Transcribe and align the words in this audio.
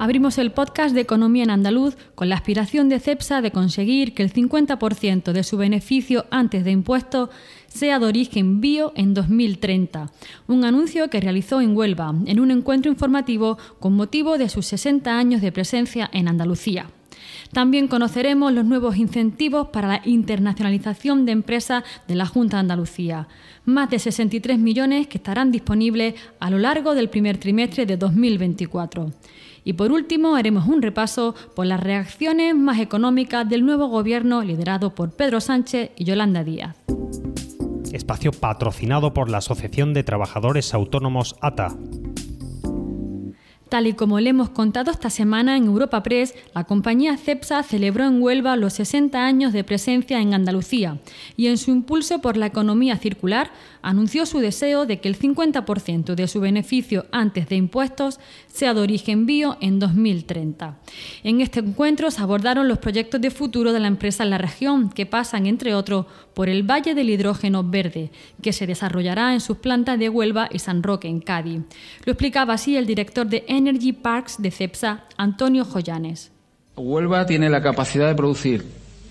Abrimos 0.00 0.38
el 0.38 0.52
podcast 0.52 0.94
de 0.94 1.00
Economía 1.00 1.42
en 1.42 1.50
Andaluz 1.50 1.96
con 2.14 2.28
la 2.28 2.36
aspiración 2.36 2.88
de 2.88 3.00
CEPSA 3.00 3.40
de 3.40 3.50
conseguir 3.50 4.14
que 4.14 4.22
el 4.22 4.32
50% 4.32 5.32
de 5.32 5.42
su 5.42 5.56
beneficio 5.56 6.26
antes 6.30 6.64
de 6.64 6.70
impuestos 6.70 7.30
sea 7.66 7.98
de 7.98 8.06
origen 8.06 8.60
bio 8.60 8.92
en 8.94 9.12
2030, 9.12 10.12
un 10.46 10.64
anuncio 10.64 11.10
que 11.10 11.20
realizó 11.20 11.60
en 11.60 11.76
Huelva 11.76 12.14
en 12.26 12.38
un 12.38 12.52
encuentro 12.52 12.92
informativo 12.92 13.58
con 13.80 13.94
motivo 13.94 14.38
de 14.38 14.48
sus 14.48 14.66
60 14.66 15.18
años 15.18 15.40
de 15.40 15.50
presencia 15.50 16.08
en 16.12 16.28
Andalucía. 16.28 16.86
También 17.52 17.88
conoceremos 17.88 18.52
los 18.52 18.64
nuevos 18.64 18.96
incentivos 18.96 19.68
para 19.68 19.88
la 19.88 20.02
internacionalización 20.04 21.26
de 21.26 21.32
empresas 21.32 21.82
de 22.06 22.14
la 22.14 22.26
Junta 22.26 22.58
de 22.58 22.60
Andalucía, 22.60 23.26
más 23.64 23.90
de 23.90 23.98
63 23.98 24.60
millones 24.60 25.08
que 25.08 25.18
estarán 25.18 25.50
disponibles 25.50 26.14
a 26.38 26.50
lo 26.50 26.58
largo 26.58 26.94
del 26.94 27.10
primer 27.10 27.38
trimestre 27.38 27.84
de 27.84 27.96
2024. 27.96 29.12
Y 29.68 29.74
por 29.74 29.92
último, 29.92 30.34
haremos 30.34 30.66
un 30.66 30.80
repaso 30.80 31.34
por 31.54 31.66
las 31.66 31.78
reacciones 31.78 32.54
más 32.54 32.80
económicas 32.80 33.46
del 33.46 33.66
nuevo 33.66 33.88
gobierno 33.88 34.42
liderado 34.42 34.94
por 34.94 35.10
Pedro 35.10 35.42
Sánchez 35.42 35.90
y 35.94 36.04
Yolanda 36.04 36.42
Díaz. 36.42 36.74
Espacio 37.92 38.32
patrocinado 38.32 39.12
por 39.12 39.28
la 39.28 39.38
Asociación 39.38 39.92
de 39.92 40.04
Trabajadores 40.04 40.72
Autónomos 40.72 41.36
ATA. 41.42 41.76
Tal 43.68 43.86
y 43.86 43.92
como 43.92 44.18
le 44.18 44.30
hemos 44.30 44.48
contado 44.48 44.90
esta 44.90 45.10
semana 45.10 45.56
en 45.56 45.66
Europa 45.66 46.02
Press, 46.02 46.34
la 46.54 46.64
compañía 46.64 47.18
CEPSA 47.18 47.62
celebró 47.62 48.06
en 48.06 48.22
Huelva 48.22 48.56
los 48.56 48.72
60 48.72 49.22
años 49.22 49.52
de 49.52 49.62
presencia 49.62 50.20
en 50.22 50.32
Andalucía 50.32 50.98
y 51.36 51.48
en 51.48 51.58
su 51.58 51.70
impulso 51.70 52.20
por 52.20 52.38
la 52.38 52.46
economía 52.46 52.96
circular 52.96 53.50
anunció 53.82 54.24
su 54.26 54.38
deseo 54.38 54.86
de 54.86 55.00
que 55.00 55.08
el 55.08 55.18
50% 55.18 56.14
de 56.14 56.28
su 56.28 56.40
beneficio 56.40 57.06
antes 57.12 57.48
de 57.48 57.56
impuestos 57.56 58.20
sea 58.46 58.74
de 58.74 58.80
origen 58.80 59.26
bio 59.26 59.56
en 59.60 59.78
2030. 59.78 60.78
En 61.22 61.40
este 61.40 61.60
encuentro 61.60 62.10
se 62.10 62.22
abordaron 62.22 62.68
los 62.68 62.78
proyectos 62.78 63.20
de 63.20 63.30
futuro 63.30 63.72
de 63.72 63.80
la 63.80 63.88
empresa 63.88 64.24
en 64.24 64.30
la 64.30 64.38
región, 64.38 64.90
que 64.90 65.06
pasan, 65.06 65.46
entre 65.46 65.74
otros, 65.74 66.06
por 66.34 66.48
el 66.48 66.62
Valle 66.62 66.94
del 66.94 67.10
Hidrógeno 67.10 67.64
Verde, 67.64 68.10
que 68.42 68.52
se 68.52 68.66
desarrollará 68.66 69.34
en 69.34 69.40
sus 69.40 69.58
plantas 69.58 69.98
de 69.98 70.08
Huelva 70.08 70.48
y 70.52 70.58
San 70.58 70.82
Roque, 70.82 71.08
en 71.08 71.20
Cádiz. 71.20 71.62
Lo 72.04 72.12
explicaba 72.12 72.54
así 72.54 72.76
el 72.76 72.86
director 72.86 73.26
de 73.26 73.44
Energy 73.58 73.92
Parks 73.92 74.40
de 74.40 74.52
CEPSA, 74.52 75.04
Antonio 75.16 75.64
Joyanes. 75.64 76.30
Huelva 76.76 77.26
tiene 77.26 77.50
la 77.50 77.60
capacidad 77.60 78.06
de 78.06 78.14
producir 78.14 78.64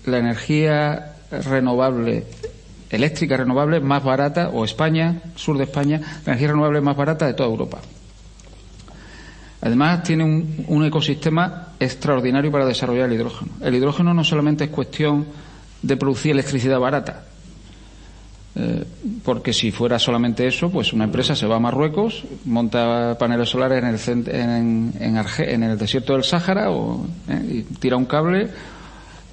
la 0.06 0.16
energía 0.16 1.16
renovable 1.30 2.24
eléctrica 2.88 3.36
renovable 3.36 3.80
más 3.80 4.02
barata, 4.02 4.48
o 4.48 4.64
España, 4.64 5.20
sur 5.36 5.58
de 5.58 5.64
España, 5.64 6.00
la 6.24 6.32
energía 6.32 6.48
renovable 6.48 6.80
más 6.80 6.96
barata 6.96 7.26
de 7.26 7.34
toda 7.34 7.50
Europa. 7.50 7.78
Además, 9.60 10.02
tiene 10.02 10.24
un, 10.24 10.84
ecosistema 10.84 11.74
extraordinario 11.78 12.50
para 12.50 12.64
desarrollar 12.64 13.10
el 13.10 13.16
hidrógeno. 13.16 13.52
El 13.60 13.74
hidrógeno 13.74 14.14
no 14.14 14.24
solamente 14.24 14.64
es 14.64 14.70
cuestión 14.70 15.26
de 15.82 15.96
producir 15.98 16.32
electricidad 16.32 16.80
barata, 16.80 17.26
eh, 18.58 18.84
porque 19.24 19.52
si 19.52 19.70
fuera 19.70 19.98
solamente 19.98 20.46
eso, 20.46 20.68
pues 20.70 20.92
una 20.92 21.04
empresa 21.04 21.36
se 21.36 21.46
va 21.46 21.56
a 21.56 21.60
Marruecos, 21.60 22.24
monta 22.44 23.16
paneles 23.18 23.48
solares 23.48 23.78
en 24.08 24.24
el, 24.26 25.22
en, 25.38 25.62
el 25.62 25.78
desierto 25.78 26.14
del 26.14 26.24
Sáhara 26.24 26.70
o, 26.70 27.06
eh, 27.28 27.64
tira 27.78 27.96
un 27.96 28.06
cable 28.06 28.48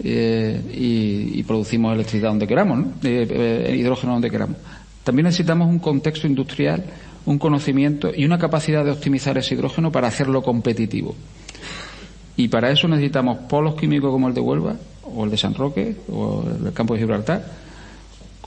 eh, 0.03 0.61
y, 0.73 1.41
producimos 1.43 1.93
electricidad 1.93 2.29
donde 2.29 2.47
queramos, 2.47 2.85
eh, 3.03 3.75
hidrógeno 3.79 4.13
donde 4.13 4.29
queramos. 4.29 4.57
También 5.03 5.25
necesitamos 5.25 5.69
un 5.69 5.79
contexto 5.79 6.27
industrial, 6.27 6.83
un 7.25 7.39
conocimiento 7.39 8.11
y 8.15 8.25
una 8.25 8.37
capacidad 8.37 8.85
de 8.85 8.91
optimizar 8.91 9.37
ese 9.37 9.55
hidrógeno 9.55 9.91
para 9.91 10.07
hacerlo 10.07 10.43
competitivo. 10.43 11.15
Y 12.37 12.49
para 12.49 12.71
eso 12.71 12.87
necesitamos 12.87 13.37
polos 13.49 13.75
químicos 13.75 14.11
como 14.11 14.27
el 14.27 14.33
de 14.33 14.41
Huelva, 14.41 14.75
o 15.03 15.23
el 15.23 15.31
de 15.31 15.37
San 15.37 15.55
Roque, 15.55 15.95
o 16.11 16.43
el 16.65 16.73
campo 16.73 16.93
de 16.93 16.99
Gibraltar, 16.99 17.45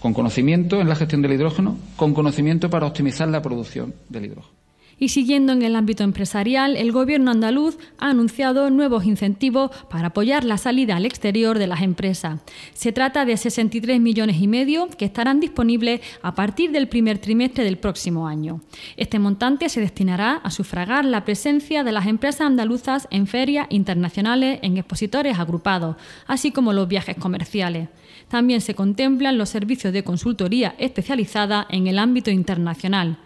con 0.00 0.14
conocimiento 0.14 0.80
en 0.80 0.88
la 0.88 0.96
gestión 0.96 1.22
del 1.22 1.32
hidrógeno, 1.32 1.76
con 1.96 2.14
conocimiento 2.14 2.70
para 2.70 2.86
optimizar 2.86 3.28
la 3.28 3.42
producción 3.42 3.94
del 4.08 4.26
hidrógeno. 4.26 4.58
Y 5.00 5.10
siguiendo 5.10 5.52
en 5.52 5.62
el 5.62 5.76
ámbito 5.76 6.02
empresarial, 6.02 6.76
el 6.76 6.90
Gobierno 6.90 7.30
andaluz 7.30 7.78
ha 7.98 8.10
anunciado 8.10 8.68
nuevos 8.68 9.04
incentivos 9.04 9.70
para 9.88 10.08
apoyar 10.08 10.42
la 10.42 10.58
salida 10.58 10.96
al 10.96 11.06
exterior 11.06 11.58
de 11.60 11.68
las 11.68 11.82
empresas. 11.82 12.40
Se 12.74 12.90
trata 12.90 13.24
de 13.24 13.36
63 13.36 14.00
millones 14.00 14.40
y 14.40 14.48
medio 14.48 14.88
que 14.88 15.04
estarán 15.04 15.38
disponibles 15.38 16.00
a 16.22 16.34
partir 16.34 16.72
del 16.72 16.88
primer 16.88 17.18
trimestre 17.18 17.62
del 17.62 17.78
próximo 17.78 18.26
año. 18.26 18.60
Este 18.96 19.20
montante 19.20 19.68
se 19.68 19.80
destinará 19.80 20.32
a 20.32 20.50
sufragar 20.50 21.04
la 21.04 21.24
presencia 21.24 21.84
de 21.84 21.92
las 21.92 22.06
empresas 22.06 22.40
andaluzas 22.40 23.06
en 23.12 23.28
ferias 23.28 23.68
internacionales 23.70 24.58
en 24.62 24.78
expositores 24.78 25.38
agrupados, 25.38 25.94
así 26.26 26.50
como 26.50 26.72
los 26.72 26.88
viajes 26.88 27.16
comerciales. 27.16 27.88
También 28.28 28.60
se 28.60 28.74
contemplan 28.74 29.38
los 29.38 29.48
servicios 29.48 29.92
de 29.92 30.04
consultoría 30.04 30.74
especializada 30.78 31.66
en 31.70 31.86
el 31.86 31.98
ámbito 31.98 32.30
internacional. 32.30 33.18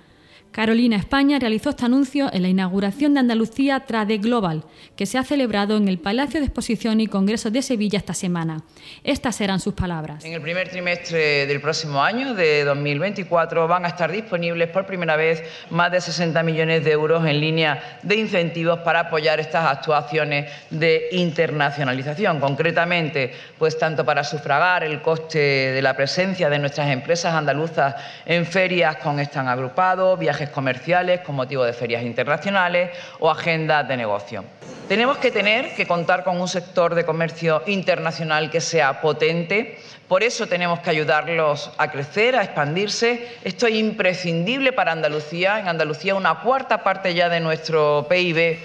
Carolina 0.52 0.96
España 0.96 1.38
realizó 1.38 1.70
este 1.70 1.86
anuncio 1.86 2.28
en 2.30 2.42
la 2.42 2.48
inauguración 2.48 3.14
de 3.14 3.20
Andalucía 3.20 3.80
Trade 3.86 4.18
Global, 4.18 4.64
que 4.96 5.06
se 5.06 5.16
ha 5.16 5.24
celebrado 5.24 5.78
en 5.78 5.88
el 5.88 5.98
Palacio 5.98 6.40
de 6.40 6.46
Exposición 6.46 7.00
y 7.00 7.06
Congresos 7.06 7.54
de 7.54 7.62
Sevilla 7.62 7.96
esta 7.96 8.12
semana. 8.12 8.62
Estas 9.02 9.41
eran 9.41 9.60
sus 9.60 9.72
palabras. 9.72 10.22
En 10.26 10.34
el 10.34 10.42
primer 10.42 10.68
trimestre 10.68 11.46
del 11.46 11.62
próximo 11.62 12.02
año, 12.02 12.34
de 12.34 12.64
2024, 12.64 13.66
van 13.66 13.86
a 13.86 13.88
estar 13.88 14.12
disponibles 14.12 14.68
por 14.68 14.84
primera 14.84 15.16
vez 15.16 15.42
más 15.70 15.91
de 15.91 16.02
60 16.02 16.42
millones 16.42 16.84
de 16.84 16.92
euros 16.92 17.24
en 17.24 17.41
línea 17.41 18.00
de 18.02 18.16
incentivos 18.16 18.80
para 18.80 19.00
apoyar 19.00 19.41
estas 19.41 19.64
actuaciones 19.64 20.52
de 20.68 21.08
internacionalización. 21.12 22.41
Concretamente, 22.41 23.32
pues 23.58 23.78
tanto 23.78 24.04
para 24.04 24.22
sufragar 24.22 24.84
el 24.84 25.00
coste 25.00 25.38
de 25.38 25.80
la 25.80 25.96
presencia 25.96 26.50
de 26.50 26.58
nuestras 26.58 26.91
empresas 26.91 27.32
andaluzas 27.32 27.94
en 28.26 28.44
ferias 28.44 28.96
con 28.96 29.18
están 29.18 29.48
agrupados, 29.48 30.18
viajes 30.18 30.41
comerciales 30.50 31.20
con 31.20 31.34
motivo 31.34 31.64
de 31.64 31.72
ferias 31.72 32.03
internacionales 32.03 32.91
o 33.19 33.30
agendas 33.30 33.86
de 33.88 33.97
negocio. 33.97 34.44
Tenemos 34.92 35.16
que 35.16 35.30
tener 35.30 35.75
que 35.75 35.86
contar 35.86 36.22
con 36.22 36.38
un 36.38 36.48
sector 36.48 36.94
de 36.94 37.06
comercio 37.06 37.62
internacional 37.66 38.50
que 38.50 38.60
sea 38.60 39.00
potente, 39.00 39.78
por 40.06 40.22
eso 40.22 40.48
tenemos 40.48 40.80
que 40.80 40.91
ayudarlos 40.91 41.70
a 41.78 41.91
crecer, 41.91 42.36
a 42.36 42.44
expandirse. 42.44 43.26
Esto 43.42 43.66
es 43.66 43.76
imprescindible 43.76 44.75
para 44.75 44.92
Andalucía. 44.92 45.58
En 45.60 45.69
Andalucía 45.69 46.14
una 46.14 46.41
cuarta 46.41 46.84
parte 46.84 47.14
ya 47.14 47.30
de 47.30 47.41
nuestro 47.41 48.06
PIB 48.06 48.58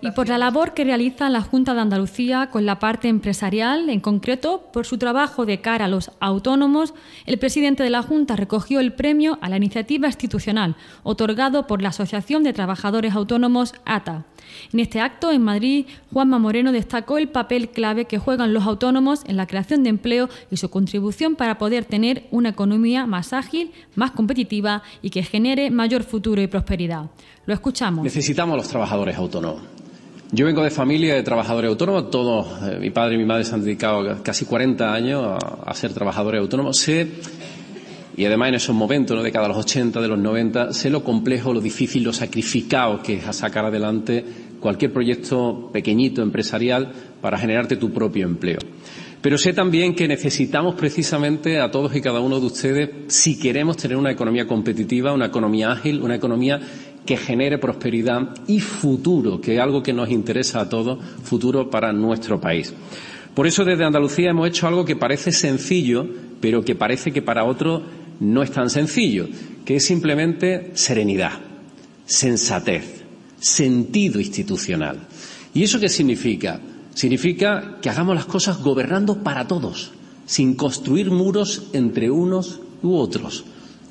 y 0.00 0.10
por 0.10 0.28
la 0.28 0.38
labor 0.38 0.74
que 0.74 0.82
realiza 0.82 1.30
la 1.30 1.40
Junta 1.40 1.72
de 1.72 1.80
Andalucía 1.80 2.48
con 2.50 2.66
la 2.66 2.80
parte 2.80 3.06
empresarial, 3.06 3.88
en 3.88 4.00
concreto 4.00 4.70
por 4.72 4.86
su 4.86 4.98
trabajo 4.98 5.46
de 5.46 5.60
cara 5.60 5.84
a 5.84 5.88
los 5.88 6.10
autónomos, 6.18 6.94
el 7.26 7.38
presidente 7.38 7.84
de 7.84 7.90
la 7.90 8.02
Junta 8.02 8.34
recogió 8.34 8.80
el 8.80 8.92
premio 8.92 9.38
a 9.40 9.48
la 9.48 9.56
iniciativa 9.56 10.08
institucional 10.08 10.74
otorgado 11.04 11.68
por 11.68 11.80
la 11.80 11.90
Asociación 11.90 12.42
de 12.42 12.52
Trabajadores 12.52 13.14
Autónomos 13.14 13.74
ATA. 13.84 14.24
En 14.72 14.80
este 14.80 15.00
acto, 15.00 15.19
en 15.28 15.42
Madrid, 15.42 15.86
Juanma 16.12 16.38
Moreno 16.38 16.72
destacó 16.72 17.18
el 17.18 17.28
papel 17.28 17.68
clave 17.68 18.06
que 18.06 18.18
juegan 18.18 18.54
los 18.54 18.64
autónomos 18.64 19.20
en 19.26 19.36
la 19.36 19.46
creación 19.46 19.82
de 19.82 19.90
empleo 19.90 20.28
y 20.50 20.56
su 20.56 20.70
contribución 20.70 21.36
para 21.36 21.58
poder 21.58 21.84
tener 21.84 22.24
una 22.30 22.48
economía 22.48 23.06
más 23.06 23.34
ágil, 23.34 23.72
más 23.96 24.12
competitiva 24.12 24.82
y 25.02 25.10
que 25.10 25.22
genere 25.22 25.70
mayor 25.70 26.04
futuro 26.04 26.40
y 26.40 26.46
prosperidad. 26.46 27.10
Lo 27.44 27.52
escuchamos. 27.52 28.04
Necesitamos 28.04 28.56
los 28.56 28.68
trabajadores 28.68 29.16
autónomos. 29.16 29.60
Yo 30.32 30.46
vengo 30.46 30.62
de 30.62 30.70
familia 30.70 31.16
de 31.16 31.24
trabajadores 31.24 31.68
autónomos, 31.68 32.08
todos, 32.10 32.46
eh, 32.62 32.78
mi 32.78 32.90
padre 32.90 33.16
y 33.16 33.18
mi 33.18 33.24
madre 33.24 33.44
se 33.44 33.52
han 33.52 33.64
dedicado 33.64 34.22
casi 34.22 34.44
40 34.44 34.92
años 34.94 35.38
a, 35.66 35.74
ser 35.74 35.92
trabajadores 35.92 36.40
autónomos. 36.40 36.78
Sé, 36.78 37.08
y 38.20 38.26
además 38.26 38.50
en 38.50 38.56
esos 38.56 38.76
momentos, 38.76 39.16
¿no? 39.16 39.22
de 39.22 39.32
cada 39.32 39.48
los 39.48 39.56
80, 39.56 39.98
de 39.98 40.06
los 40.06 40.18
90, 40.18 40.74
sé 40.74 40.90
lo 40.90 41.02
complejo, 41.02 41.54
lo 41.54 41.60
difícil, 41.62 42.04
lo 42.04 42.12
sacrificado 42.12 43.02
que 43.02 43.14
es 43.14 43.26
a 43.26 43.32
sacar 43.32 43.64
adelante 43.64 44.22
cualquier 44.60 44.92
proyecto 44.92 45.70
pequeñito 45.72 46.20
empresarial 46.20 46.92
para 47.22 47.38
generarte 47.38 47.76
tu 47.76 47.90
propio 47.94 48.26
empleo. 48.26 48.58
Pero 49.22 49.38
sé 49.38 49.54
también 49.54 49.94
que 49.94 50.06
necesitamos 50.06 50.74
precisamente 50.74 51.60
a 51.60 51.70
todos 51.70 51.96
y 51.96 52.02
cada 52.02 52.20
uno 52.20 52.38
de 52.40 52.46
ustedes 52.46 52.90
si 53.06 53.38
queremos 53.38 53.78
tener 53.78 53.96
una 53.96 54.10
economía 54.10 54.46
competitiva, 54.46 55.14
una 55.14 55.26
economía 55.26 55.72
ágil, 55.72 56.02
una 56.02 56.16
economía 56.16 56.60
que 57.06 57.16
genere 57.16 57.56
prosperidad 57.56 58.34
y 58.46 58.60
futuro, 58.60 59.40
que 59.40 59.54
es 59.54 59.60
algo 59.62 59.82
que 59.82 59.94
nos 59.94 60.10
interesa 60.10 60.60
a 60.60 60.68
todos, 60.68 61.02
futuro 61.22 61.70
para 61.70 61.90
nuestro 61.94 62.38
país. 62.38 62.74
Por 63.34 63.46
eso 63.46 63.64
desde 63.64 63.86
Andalucía 63.86 64.30
hemos 64.30 64.48
hecho 64.48 64.66
algo 64.66 64.84
que 64.84 64.96
parece 64.96 65.32
sencillo, 65.32 66.06
pero 66.40 66.62
que 66.62 66.74
parece 66.74 67.12
que 67.12 67.22
para 67.22 67.44
otros 67.44 67.82
no 68.20 68.42
es 68.42 68.52
tan 68.52 68.70
sencillo, 68.70 69.28
que 69.64 69.76
es 69.76 69.84
simplemente 69.84 70.70
serenidad. 70.74 71.32
sensatez, 72.06 73.04
sentido 73.38 74.18
institucional. 74.18 74.98
¿Y 75.54 75.62
eso 75.62 75.78
qué 75.78 75.88
significa? 75.88 76.60
Significa 76.92 77.78
que 77.80 77.88
hagamos 77.88 78.16
las 78.16 78.26
cosas 78.26 78.58
gobernando 78.58 79.22
para 79.22 79.46
todos, 79.46 79.92
sin 80.26 80.54
construir 80.54 81.10
muros 81.10 81.68
entre 81.72 82.10
unos 82.10 82.60
u 82.82 82.96
otros. 82.96 83.44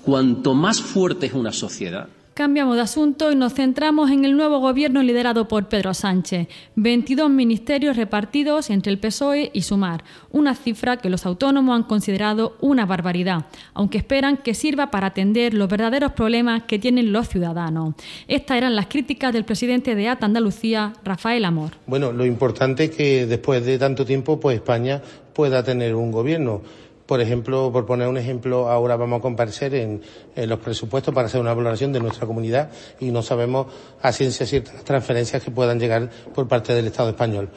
Cuanto 0.03 0.53
más 0.53 0.81
fuerte 0.81 1.27
es 1.27 1.33
una 1.33 1.51
sociedad, 1.53 2.09
Cambiamos 2.39 2.77
de 2.77 2.83
asunto 2.83 3.33
y 3.33 3.35
nos 3.35 3.53
centramos 3.53 4.11
en 4.11 4.23
el 4.23 4.37
nuevo 4.37 4.59
gobierno 4.59 5.03
liderado 5.03 5.49
por 5.49 5.67
Pedro 5.67 5.93
Sánchez. 5.93 6.47
22 6.77 7.29
ministerios 7.29 7.97
repartidos 7.97 8.69
entre 8.69 8.93
el 8.93 8.97
PSOE 8.97 9.51
y 9.53 9.63
Sumar, 9.63 10.05
una 10.31 10.55
cifra 10.55 10.95
que 10.95 11.09
los 11.09 11.25
autónomos 11.25 11.75
han 11.75 11.83
considerado 11.83 12.55
una 12.61 12.85
barbaridad, 12.85 13.47
aunque 13.73 13.97
esperan 13.97 14.37
que 14.37 14.53
sirva 14.53 14.89
para 14.89 15.07
atender 15.07 15.53
los 15.53 15.67
verdaderos 15.67 16.13
problemas 16.13 16.63
que 16.63 16.79
tienen 16.79 17.11
los 17.11 17.27
ciudadanos. 17.27 17.95
Estas 18.29 18.55
eran 18.55 18.73
las 18.73 18.85
críticas 18.85 19.33
del 19.33 19.43
presidente 19.43 19.93
de 19.93 20.07
ATA 20.07 20.25
Andalucía, 20.25 20.93
Rafael 21.03 21.43
Amor. 21.43 21.71
Bueno, 21.87 22.13
lo 22.13 22.25
importante 22.25 22.85
es 22.85 22.91
que 22.91 23.25
después 23.25 23.65
de 23.65 23.77
tanto 23.77 24.05
tiempo, 24.05 24.39
pues 24.39 24.55
España 24.55 25.01
pueda 25.33 25.61
tener 25.61 25.93
un 25.93 26.09
gobierno. 26.09 26.61
Por 27.09 27.21
ejemplo, 27.21 27.71
por 27.73 27.87
poner 27.87 28.07
un 28.07 28.19
ejemplo, 28.19 28.69
ahora 28.69 28.95
vamos 28.95 29.17
a 29.17 29.21
comparecer 29.23 29.73
en, 29.73 29.99
los 30.35 30.59
presupuestos 30.59 31.11
para 31.11 31.25
hacer 31.25 31.41
una 31.41 31.55
valoración 31.55 31.91
de 31.91 31.99
nuestra 31.99 32.27
comunidad 32.27 32.69
y 32.99 33.09
no 33.09 33.23
sabemos 33.23 33.65
a 33.99 34.11
ciencia 34.11 34.45
cierta 34.45 34.73
las 34.73 34.83
transferencias 34.83 35.41
que 35.41 35.49
puedan 35.49 35.79
llegar 35.79 36.07
por 36.35 36.47
parte 36.47 36.71
del 36.75 36.85
Estado 36.85 37.09
español. 37.09 37.49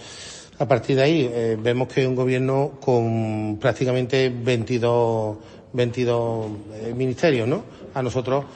A 0.58 0.66
partir 0.66 0.96
de 0.96 1.02
ahí, 1.02 1.30
eh, 1.30 1.58
vemos 1.60 1.88
que 1.88 2.06
un 2.06 2.16
gobierno 2.16 2.78
con 2.80 3.58
prácticamente 3.60 4.32
22, 4.34 5.36
22 5.74 6.46
eh, 6.72 6.94
ministerios, 6.96 7.46
¿no? 7.46 7.62
A 7.92 8.02
nosotros 8.02 8.46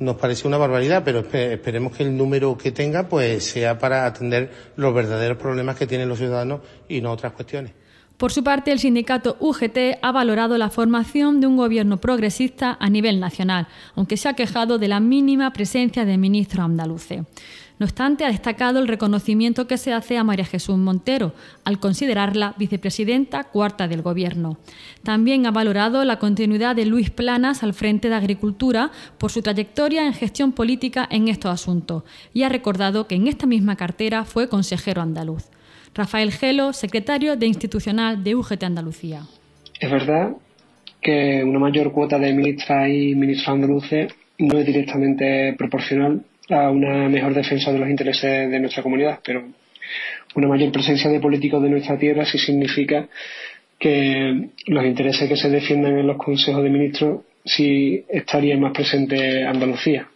nos 0.00 0.16
parece 0.16 0.48
una 0.48 0.58
barbaridad, 0.58 1.04
pero 1.04 1.20
esperemos 1.20 1.96
que 1.96 2.02
el 2.02 2.16
número 2.16 2.58
que 2.58 2.72
tenga 2.72 3.08
pues 3.08 3.44
sea 3.44 3.78
para 3.78 4.06
atender 4.06 4.50
los 4.74 4.92
verdaderos 4.92 5.38
problemas 5.38 5.76
que 5.76 5.86
tienen 5.86 6.08
los 6.08 6.18
ciudadanos 6.18 6.62
y 6.88 7.00
no 7.00 7.12
otras 7.12 7.32
cuestiones. 7.32 7.85
Por 8.16 8.32
su 8.32 8.42
parte, 8.42 8.72
el 8.72 8.78
sindicato 8.78 9.36
UGT 9.40 9.98
ha 10.00 10.10
valorado 10.10 10.56
la 10.56 10.70
formación 10.70 11.40
de 11.40 11.46
un 11.46 11.58
gobierno 11.58 11.98
progresista 11.98 12.78
a 12.80 12.88
nivel 12.88 13.20
nacional, 13.20 13.68
aunque 13.94 14.16
se 14.16 14.28
ha 14.28 14.32
quejado 14.34 14.78
de 14.78 14.88
la 14.88 15.00
mínima 15.00 15.52
presencia 15.52 16.06
de 16.06 16.16
ministros 16.16 16.64
andaluces. 16.64 17.24
No 17.78 17.84
obstante, 17.84 18.24
ha 18.24 18.28
destacado 18.28 18.78
el 18.78 18.88
reconocimiento 18.88 19.66
que 19.66 19.76
se 19.76 19.92
hace 19.92 20.16
a 20.16 20.24
María 20.24 20.46
Jesús 20.46 20.78
Montero, 20.78 21.34
al 21.62 21.78
considerarla 21.78 22.54
vicepresidenta 22.56 23.44
cuarta 23.44 23.86
del 23.86 24.00
Gobierno. 24.00 24.56
También 25.02 25.44
ha 25.44 25.50
valorado 25.50 26.02
la 26.06 26.18
continuidad 26.18 26.74
de 26.74 26.86
Luis 26.86 27.10
Planas 27.10 27.62
al 27.62 27.74
frente 27.74 28.08
de 28.08 28.14
Agricultura 28.14 28.92
por 29.18 29.30
su 29.30 29.42
trayectoria 29.42 30.06
en 30.06 30.14
gestión 30.14 30.52
política 30.52 31.06
en 31.10 31.28
estos 31.28 31.50
asuntos 31.50 32.04
y 32.32 32.44
ha 32.44 32.48
recordado 32.48 33.06
que 33.06 33.16
en 33.16 33.26
esta 33.26 33.44
misma 33.44 33.76
cartera 33.76 34.24
fue 34.24 34.48
consejero 34.48 35.02
andaluz. 35.02 35.50
Rafael 35.96 36.30
Gelo, 36.30 36.74
secretario 36.74 37.36
de 37.36 37.46
Institucional 37.46 38.22
de 38.22 38.34
UGT 38.34 38.62
Andalucía. 38.64 39.22
Es 39.80 39.90
verdad 39.90 40.32
que 41.00 41.42
una 41.42 41.58
mayor 41.58 41.90
cuota 41.90 42.18
de 42.18 42.34
ministras 42.34 42.88
y 42.90 43.14
ministros 43.14 43.48
andaluces 43.48 44.12
no 44.38 44.58
es 44.58 44.66
directamente 44.66 45.54
proporcional 45.56 46.22
a 46.50 46.70
una 46.70 47.08
mejor 47.08 47.32
defensa 47.32 47.72
de 47.72 47.78
los 47.78 47.88
intereses 47.88 48.50
de 48.50 48.60
nuestra 48.60 48.82
comunidad, 48.82 49.20
pero 49.24 49.44
una 50.34 50.48
mayor 50.48 50.70
presencia 50.70 51.10
de 51.10 51.18
políticos 51.18 51.62
de 51.62 51.70
nuestra 51.70 51.98
tierra 51.98 52.26
sí 52.26 52.36
significa 52.36 53.08
que 53.78 54.50
los 54.66 54.84
intereses 54.84 55.26
que 55.28 55.36
se 55.36 55.48
defienden 55.48 55.98
en 55.98 56.06
los 56.06 56.18
consejos 56.18 56.62
de 56.62 56.70
ministros 56.70 57.20
sí 57.42 58.04
estarían 58.08 58.60
más 58.60 58.72
presentes 58.72 59.46
Andalucía. 59.46 60.08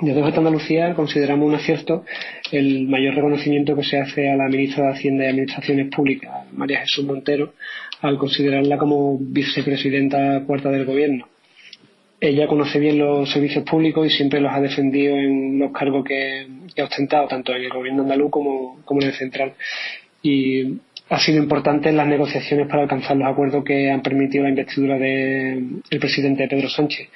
Desde 0.00 0.26
esta 0.26 0.38
Andalucía 0.38 0.94
consideramos 0.94 1.46
un 1.46 1.54
acierto 1.54 2.04
el 2.50 2.88
mayor 2.88 3.14
reconocimiento 3.14 3.76
que 3.76 3.84
se 3.84 3.98
hace 3.98 4.30
a 4.30 4.36
la 4.36 4.48
ministra 4.48 4.86
de 4.86 4.92
Hacienda 4.92 5.24
y 5.24 5.28
Administraciones 5.28 5.94
Públicas, 5.94 6.30
María 6.52 6.80
Jesús 6.80 7.04
Montero, 7.04 7.52
al 8.00 8.16
considerarla 8.16 8.78
como 8.78 9.18
vicepresidenta 9.20 10.42
cuarta 10.46 10.70
del 10.70 10.86
Gobierno. 10.86 11.28
Ella 12.18 12.46
conoce 12.46 12.78
bien 12.78 12.98
los 12.98 13.30
servicios 13.30 13.64
públicos 13.64 14.06
y 14.06 14.10
siempre 14.10 14.40
los 14.40 14.52
ha 14.52 14.60
defendido 14.60 15.14
en 15.14 15.58
los 15.58 15.72
cargos 15.72 16.04
que, 16.04 16.46
ha 16.78 16.84
ostentado, 16.84 17.28
tanto 17.28 17.54
en 17.54 17.62
el 17.62 17.70
Gobierno 17.70 18.02
andaluz 18.02 18.30
como, 18.30 18.82
en 18.88 19.02
el 19.02 19.12
central. 19.12 19.52
Y 20.22 20.78
ha 21.10 21.18
sido 21.20 21.42
importante 21.42 21.90
en 21.90 21.96
las 21.98 22.06
negociaciones 22.06 22.66
para 22.66 22.82
alcanzar 22.82 23.16
los 23.16 23.28
acuerdos 23.28 23.62
que 23.62 23.90
han 23.90 24.02
permitido 24.02 24.44
la 24.44 24.50
investidura 24.50 24.98
del 24.98 25.82
presidente 26.00 26.48
Pedro 26.48 26.70
Sánchez 26.70 27.08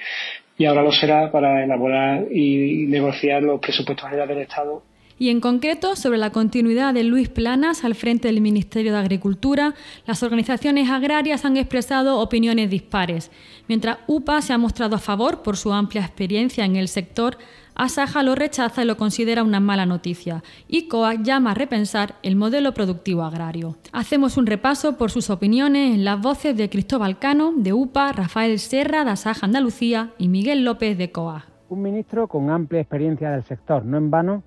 y 0.59 0.65
ahora 0.65 0.83
lo 0.83 0.93
será 0.93 1.31
para 1.31 1.65
elaborar 1.65 2.27
y 2.33 2.87
negociar 2.89 3.43
los 3.43 3.61
presupuestos 3.61 4.09
generales 4.09 4.37
del 4.37 4.45
Estado 4.47 4.83
y 5.19 5.31
en 5.31 5.41
concreto 5.41 5.97
sobre 5.97 6.19
la 6.19 6.31
continuidad 6.31 6.93
de 6.93 7.03
Luis 7.03 7.29
Planas 7.31 7.85
al 7.85 7.95
frente 7.95 8.29
del 8.29 8.43
Ministerio 8.43 8.93
de 8.93 8.99
Agricultura, 8.99 9.75
las 10.07 10.23
organizaciones 10.23 10.91
agrarias 10.91 11.45
han 11.47 11.57
expresado 11.57 12.19
opiniones 12.19 12.69
dispares. 12.69 13.31
Mientras 13.67 13.99
UPA 14.07 14.43
se 14.43 14.53
ha 14.53 14.59
mostrado 14.59 14.97
a 14.97 15.01
favor 15.01 15.43
por 15.43 15.57
su 15.57 15.73
amplia 15.73 16.03
experiencia 16.03 16.67
en 16.67 16.77
el 16.77 16.89
sector, 16.89 17.39
Asaja 17.77 18.23
lo 18.23 18.35
rechaza 18.35 18.83
y 18.83 18.87
lo 18.87 18.97
considera 18.97 19.45
una 19.45 19.61
mala 19.61 19.85
noticia, 19.85 20.43
y 20.67 20.89
COA 20.89 21.15
llama 21.15 21.51
a 21.51 21.55
repensar 21.55 22.15
el 22.23 22.35
modelo 22.35 22.73
productivo 22.73 23.23
agrario. 23.23 23.77
Hacemos 23.93 24.39
un 24.39 24.47
repaso 24.47 24.97
por 24.97 25.11
sus 25.11 25.29
opiniones 25.29 25.95
en 25.95 26.03
las 26.03 26.19
voces 26.19 26.57
de 26.57 26.71
Cristóbal 26.71 27.19
Cano, 27.19 27.53
de 27.55 27.75
UPA, 27.75 28.13
Rafael 28.13 28.59
Serra, 28.59 29.05
de 29.05 29.11
Asaja 29.11 29.45
Andalucía 29.45 30.13
y 30.17 30.29
Miguel 30.29 30.65
López, 30.65 30.97
de 30.97 31.13
COA. 31.13 31.45
Un 31.69 31.83
ministro 31.83 32.29
con 32.29 32.49
amplia 32.49 32.81
experiencia 32.81 33.31
del 33.31 33.45
sector, 33.45 33.85
no 33.85 33.99
en 33.99 34.11
vano, 34.11 34.43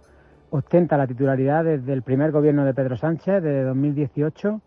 ostenta 0.49 0.97
la 0.97 1.05
titularidad 1.05 1.63
desde 1.63 1.93
el 1.93 2.01
primer 2.01 2.31
gobierno 2.31 2.65
de 2.65 2.73
Pedro 2.73 2.97
Sánchez, 2.97 3.43
desde 3.43 3.63
2018, 3.63 4.59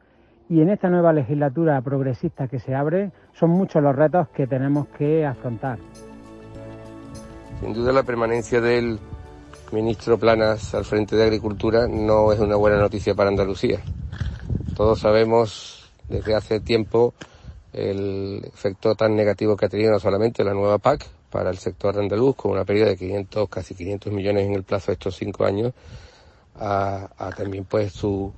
y 0.48 0.60
en 0.60 0.70
esta 0.70 0.88
nueva 0.88 1.12
legislatura 1.12 1.80
progresista 1.80 2.46
que 2.46 2.60
se 2.60 2.76
abre 2.76 3.10
son 3.32 3.50
muchos 3.50 3.82
los 3.82 3.96
retos 3.96 4.28
que 4.28 4.46
tenemos 4.46 4.86
que 4.88 5.26
afrontar. 5.26 5.78
Sin 7.62 7.74
duda 7.74 7.92
la 7.92 8.02
permanencia 8.02 8.60
del 8.60 8.98
ministro 9.70 10.18
Planas 10.18 10.74
al 10.74 10.84
frente 10.84 11.14
de 11.14 11.22
Agricultura 11.22 11.86
no 11.86 12.32
es 12.32 12.40
una 12.40 12.56
buena 12.56 12.76
noticia 12.76 13.14
para 13.14 13.30
Andalucía. 13.30 13.80
Todos 14.74 14.98
sabemos 14.98 15.88
desde 16.08 16.34
hace 16.34 16.58
tiempo 16.58 17.14
el 17.72 18.42
efecto 18.52 18.96
tan 18.96 19.14
negativo 19.14 19.56
que 19.56 19.66
ha 19.66 19.68
tenido 19.68 19.92
no 19.92 20.00
solamente 20.00 20.42
la 20.42 20.54
nueva 20.54 20.78
PAC 20.78 21.06
para 21.30 21.50
el 21.50 21.58
sector 21.58 21.96
andaluz, 21.96 22.34
con 22.34 22.50
una 22.50 22.64
pérdida 22.64 22.86
de 22.86 22.96
500, 22.96 23.48
casi 23.48 23.76
500 23.76 24.12
millones 24.12 24.44
en 24.44 24.54
el 24.54 24.64
plazo 24.64 24.88
de 24.88 24.94
estos 24.94 25.14
cinco 25.14 25.44
años, 25.44 25.72
a, 26.56 27.10
a 27.16 27.30
también 27.30 27.64
pues 27.64 27.92
su 27.92 28.32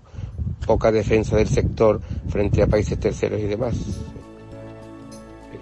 poca 0.66 0.92
defensa 0.92 1.34
del 1.36 1.48
sector 1.48 1.98
frente 2.28 2.62
a 2.62 2.66
países 2.66 3.00
terceros 3.00 3.40
y 3.40 3.44
demás 3.44 3.74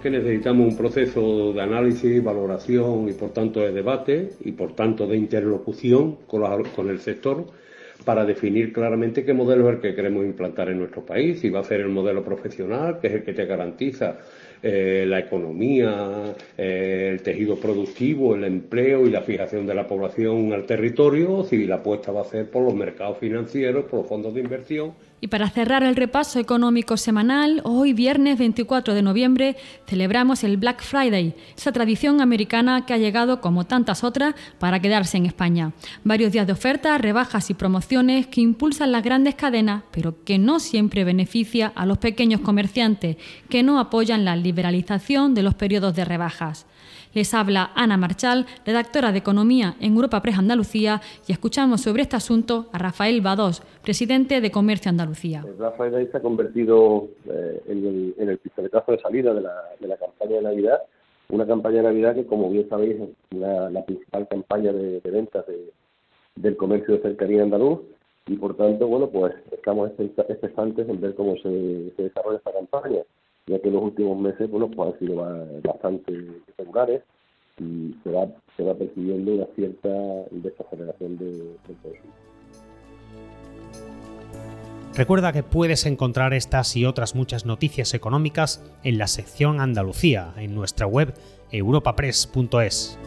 que 0.03 0.09
necesitamos 0.09 0.67
un 0.67 0.75
proceso 0.75 1.53
de 1.53 1.61
análisis, 1.61 2.21
valoración 2.21 3.07
y 3.07 3.13
por 3.13 3.31
tanto 3.31 3.61
de 3.61 3.71
debate 3.71 4.31
y 4.41 4.51
por 4.51 4.75
tanto 4.75 5.07
de 5.07 5.15
interlocución 5.15 6.17
con, 6.27 6.89
el 6.89 6.99
sector 6.99 7.45
para 8.03 8.25
definir 8.25 8.73
claramente 8.73 9.23
qué 9.23 9.31
modelo 9.31 9.69
es 9.69 9.75
el 9.75 9.81
que 9.81 9.95
queremos 9.95 10.25
implantar 10.25 10.67
en 10.67 10.79
nuestro 10.79 11.05
país, 11.05 11.39
si 11.39 11.49
va 11.49 11.61
a 11.61 11.63
ser 11.63 11.79
el 11.79 11.87
modelo 11.87 12.21
profesional, 12.21 12.99
que 12.99 13.07
es 13.07 13.13
el 13.13 13.23
que 13.23 13.31
te 13.31 13.45
garantiza 13.45 14.17
eh, 14.61 15.05
la 15.07 15.19
economía, 15.19 16.35
eh, 16.57 17.11
el 17.13 17.21
tejido 17.21 17.55
productivo, 17.55 18.35
el 18.35 18.43
empleo 18.43 19.07
y 19.07 19.09
la 19.09 19.21
fijación 19.21 19.65
de 19.65 19.73
la 19.73 19.87
población 19.87 20.51
al 20.51 20.65
territorio, 20.65 21.45
si 21.45 21.65
la 21.65 21.75
apuesta 21.75 22.11
va 22.11 22.21
a 22.21 22.25
ser 22.25 22.49
por 22.49 22.63
los 22.63 22.75
mercados 22.75 23.19
financieros, 23.19 23.85
por 23.85 24.01
los 24.01 24.09
fondos 24.09 24.33
de 24.33 24.41
inversión 24.41 24.91
y 25.23 25.27
para 25.27 25.49
cerrar 25.49 25.83
el 25.83 25.95
repaso 25.95 26.37
económico 26.37 26.97
semanal, 26.97 27.61
hoy 27.63 27.93
viernes 27.93 28.37
24 28.37 28.93
de 28.93 29.01
noviembre 29.01 29.55
celebramos 29.87 30.43
el 30.43 30.57
Black 30.57 30.83
Friday, 30.83 31.33
esa 31.55 31.71
tradición 31.71 32.19
americana 32.19 32.85
que 32.85 32.93
ha 32.93 32.97
llegado, 32.97 33.39
como 33.39 33.63
tantas 33.63 34.03
otras, 34.03 34.35
para 34.59 34.81
quedarse 34.81 35.15
en 35.15 35.25
España. 35.25 35.71
Varios 36.03 36.33
días 36.33 36.45
de 36.45 36.51
ofertas, 36.51 36.99
rebajas 36.99 37.49
y 37.49 37.53
promociones 37.53 38.27
que 38.27 38.41
impulsan 38.41 38.91
las 38.91 39.01
grandes 39.01 39.35
cadenas, 39.35 39.83
pero 39.91 40.25
que 40.25 40.37
no 40.37 40.59
siempre 40.59 41.05
beneficia 41.05 41.71
a 41.73 41.85
los 41.85 41.99
pequeños 41.99 42.41
comerciantes, 42.41 43.15
que 43.47 43.63
no 43.63 43.79
apoyan 43.79 44.25
la 44.25 44.35
liberalización 44.35 45.35
de 45.35 45.43
los 45.43 45.55
periodos 45.55 45.95
de 45.95 46.03
rebajas. 46.03 46.65
Les 47.13 47.31
habla 47.35 47.69
Ana 47.75 47.95
Marchal, 47.95 48.47
redactora 48.65 49.11
de 49.11 49.19
Economía 49.19 49.75
en 49.79 49.93
Europa 49.93 50.19
Press 50.21 50.39
Andalucía, 50.39 50.99
y 51.27 51.31
escuchamos 51.31 51.81
sobre 51.81 52.01
este 52.01 52.15
asunto 52.15 52.65
a 52.71 52.79
Rafael 52.79 53.21
Badós, 53.21 53.61
presidente 53.83 54.41
de 54.41 54.49
Comercio 54.49 54.89
Andalucía. 54.89 55.43
El 55.45 55.53
Black 55.53 55.77
Friday 55.77 56.07
se 56.07 56.17
ha 56.17 56.21
convertido 56.21 57.09
eh, 57.29 57.61
en, 57.67 58.29
el, 58.29 58.37
pistoletazo 58.39 58.93
de 58.93 58.99
salida 58.99 59.31
de 59.31 59.41
la, 59.41 59.97
campaña 59.97 60.37
de 60.37 60.41
Navidad, 60.41 60.79
una 61.29 61.45
campaña 61.45 61.77
de 61.77 61.83
Navidad 61.83 62.15
que, 62.15 62.25
como 62.25 62.49
bien 62.49 62.67
sabéis, 62.67 62.99
es 62.99 63.37
la, 63.37 63.85
principal 63.85 64.27
campaña 64.27 64.73
de, 64.73 64.99
ventas 65.05 65.45
del 66.35 66.57
comercio 66.57 66.95
de 66.95 67.01
cercanía 67.03 67.43
andaluz 67.43 67.79
y 68.25 68.37
por 68.37 68.57
tanto, 68.57 68.87
bueno, 68.87 69.07
pues 69.09 69.35
estamos 69.51 69.91
expectantes 69.99 70.89
en 70.89 70.99
ver 70.99 71.13
cómo 71.13 71.35
se, 71.35 71.91
se 71.95 72.03
desarrolla 72.03 72.37
esta 72.37 72.53
campaña 72.53 73.03
ya 73.53 73.59
que 73.59 73.69
los 73.69 73.83
últimos 73.83 74.19
meses 74.19 74.49
bueno, 74.49 74.69
pues 74.69 74.93
han 74.93 74.99
sido 74.99 75.15
bastante 75.63 76.41
regulares. 76.57 77.03
y 77.59 77.93
se 78.03 78.11
va, 78.11 78.27
se 78.57 78.63
va 78.63 78.73
percibiendo 78.73 79.33
una 79.33 79.45
cierta 79.55 79.89
desaceleración 80.31 81.17
de, 81.17 81.55
consumo. 81.67 82.13
Recuerda 84.95 85.33
que 85.33 85.43
puedes 85.43 85.85
encontrar 85.85 86.33
estas 86.33 86.75
y 86.75 86.85
otras 86.85 87.15
muchas 87.15 87.45
noticias 87.45 87.93
económicas 87.93 88.63
en 88.83 88.97
la 88.97 89.07
sección 89.07 89.59
Andalucía 89.59 90.33
en 90.37 90.53
nuestra 90.55 90.85
web 90.87 91.13
europapress.es. 91.51 92.99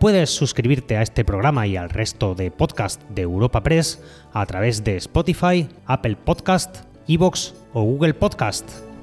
Puedes 0.00 0.30
suscribirte 0.30 0.96
a 0.96 1.02
este 1.02 1.24
programa 1.24 1.66
y 1.66 1.76
al 1.76 1.90
resto 1.90 2.34
de 2.34 2.50
podcast 2.50 3.02
de 3.10 3.22
Europa 3.22 3.62
Press 3.62 4.02
a 4.32 4.44
través 4.46 4.84
de 4.84 4.96
Spotify, 4.96 5.68
Apple 5.86 6.16
Podcast, 6.24 6.84
Evox 7.08 7.54
o 7.72 7.82
Google 7.82 8.14
Podcast. 8.14 8.93